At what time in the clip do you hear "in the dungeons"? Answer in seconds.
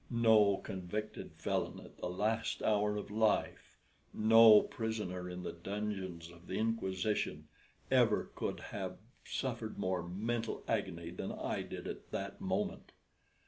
5.29-6.31